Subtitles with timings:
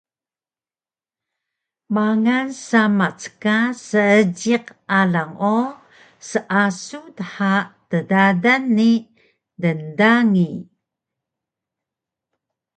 [1.95, 3.57] Mangal samac ka
[3.87, 4.65] seejiq
[4.99, 5.59] alang o
[6.29, 7.53] seasug dha
[7.91, 8.91] ddadan ni
[9.61, 10.51] dngdangi